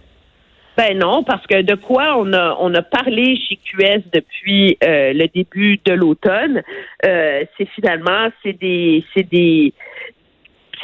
Ben 0.77 0.95
non, 0.95 1.23
parce 1.23 1.45
que 1.47 1.63
de 1.63 1.73
quoi 1.73 2.15
on 2.19 2.31
a 2.33 2.55
on 2.59 2.71
a 2.75 2.83
parlé 2.83 3.35
chez 3.35 3.55
QS 3.55 4.03
depuis 4.13 4.77
euh, 4.83 5.11
le 5.11 5.27
début 5.27 5.79
de 5.83 5.93
l'automne, 5.93 6.61
euh, 7.03 7.43
c'est 7.57 7.67
finalement 7.69 8.29
c'est 8.43 8.53
des 8.53 9.03
c'est 9.15 9.27
des 9.27 9.73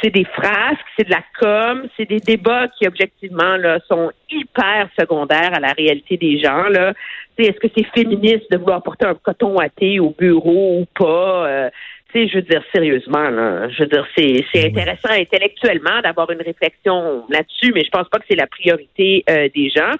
c'est 0.02 0.10
des 0.10 0.24
frasques, 0.24 0.84
c'est 0.98 1.06
de 1.06 1.12
la 1.12 1.22
com, 1.38 1.86
c'est 1.96 2.08
des 2.08 2.18
débats 2.18 2.66
qui 2.76 2.88
objectivement 2.88 3.56
là 3.56 3.78
sont 3.88 4.10
hyper 4.28 4.88
secondaires 4.98 5.54
à 5.54 5.60
la 5.60 5.72
réalité 5.72 6.16
des 6.16 6.40
gens 6.40 6.64
là. 6.64 6.92
Est-ce 7.38 7.60
que 7.60 7.68
c'est 7.76 7.86
féministe 7.94 8.50
de 8.50 8.58
vouloir 8.58 8.82
porter 8.82 9.06
un 9.06 9.14
coton 9.14 9.58
à 9.58 9.68
thé 9.68 10.00
au 10.00 10.10
bureau 10.10 10.80
ou 10.80 10.86
pas 10.98 11.46
Euh, 11.46 11.70
sais, 12.14 12.28
je 12.28 12.36
veux 12.36 12.42
dire 12.42 12.62
sérieusement 12.72 13.30
là, 13.30 13.68
je 13.68 13.82
veux 13.82 13.88
dire 13.88 14.06
c'est 14.16 14.44
c'est 14.52 14.66
intéressant 14.66 15.10
intellectuellement 15.10 16.00
d'avoir 16.02 16.30
une 16.30 16.42
réflexion 16.42 17.24
là-dessus, 17.28 17.72
mais 17.74 17.84
je 17.84 17.90
pense 17.90 18.08
pas 18.08 18.18
que 18.18 18.24
c'est 18.28 18.36
la 18.36 18.46
priorité 18.46 19.24
euh, 19.28 19.48
des 19.54 19.70
gens. 19.70 19.92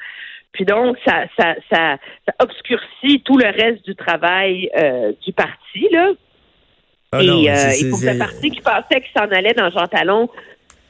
Puis 0.52 0.64
donc 0.64 0.96
ça 1.06 1.24
ça 1.38 1.54
ça, 1.70 1.98
ça 2.26 2.34
obscurcit 2.40 3.20
tout 3.24 3.36
le 3.36 3.46
reste 3.46 3.84
du 3.84 3.94
travail 3.94 4.70
euh, 4.76 5.12
du 5.24 5.32
parti 5.32 5.88
là. 5.90 6.12
Ah 7.12 7.22
et, 7.22 7.26
non, 7.26 7.46
euh, 7.46 7.70
et 7.70 7.90
pour 7.90 7.98
ce 7.98 8.18
parti 8.18 8.50
qui 8.50 8.60
pensait 8.60 9.00
qu'il 9.00 9.12
s'en 9.16 9.30
allait 9.30 9.54
dans 9.54 9.70
Jean 9.70 9.86
Talon, 9.86 10.28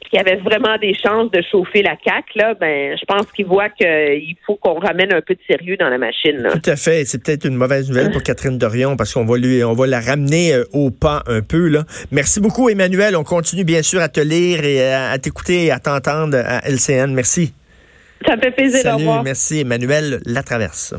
qui 0.09 0.17
avait 0.17 0.37
vraiment 0.37 0.77
des 0.77 0.93
chances 0.93 1.31
de 1.31 1.41
chauffer 1.51 1.81
la 1.81 1.95
CAQ, 2.03 2.25
là, 2.35 2.53
ben, 2.53 2.97
je 2.97 3.05
pense 3.05 3.25
qu'il 3.31 3.45
voit 3.45 3.69
qu'il 3.69 4.35
faut 4.45 4.55
qu'on 4.55 4.79
ramène 4.79 5.13
un 5.13 5.21
peu 5.21 5.33
de 5.35 5.39
sérieux 5.49 5.77
dans 5.77 5.89
la 5.89 5.97
machine. 5.97 6.37
Là. 6.37 6.51
Tout 6.53 6.69
à 6.69 6.75
fait. 6.75 7.05
C'est 7.05 7.23
peut-être 7.23 7.45
une 7.45 7.55
mauvaise 7.55 7.89
nouvelle 7.89 8.11
pour 8.11 8.23
Catherine 8.23 8.57
Dorion 8.57 8.95
parce 8.95 9.13
qu'on 9.13 9.25
va 9.25 9.37
lui, 9.37 9.63
on 9.63 9.73
va 9.73 9.87
la 9.87 9.99
ramener 9.99 10.53
euh, 10.53 10.63
au 10.73 10.91
pas 10.91 11.23
un 11.27 11.41
peu 11.41 11.67
là. 11.67 11.83
Merci 12.11 12.39
beaucoup, 12.39 12.69
Emmanuel. 12.69 13.15
On 13.15 13.23
continue 13.23 13.63
bien 13.63 13.81
sûr 13.81 14.01
à 14.01 14.09
te 14.09 14.19
lire 14.19 14.63
et 14.63 14.93
à, 14.93 15.17
t'écouter 15.17 15.65
et 15.65 15.71
à 15.71 15.79
t'entendre 15.79 16.37
à 16.37 16.67
LCN. 16.67 17.13
Merci. 17.13 17.53
Ça 18.25 18.35
me 18.35 18.41
fait 18.41 18.51
plaisir. 18.51 18.79
au 18.79 18.83
Salut, 18.83 18.97
revoir. 18.97 19.23
merci, 19.23 19.59
Emmanuel 19.59 20.19
Latraverse. 20.25 20.95